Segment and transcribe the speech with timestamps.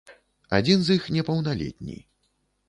[0.59, 2.01] Адзін з іх непаўналетні.